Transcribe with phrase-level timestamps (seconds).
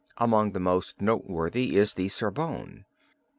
[0.17, 2.85] Among the most noteworthy is the Sorbonne.